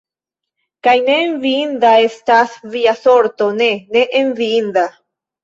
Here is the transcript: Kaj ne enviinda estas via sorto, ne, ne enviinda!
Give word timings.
Kaj 0.87 0.93
ne 1.09 1.17
enviinda 1.25 1.91
estas 2.05 2.57
via 2.77 2.95
sorto, 3.03 3.51
ne, 3.61 3.69
ne 3.99 4.05
enviinda! 4.23 4.89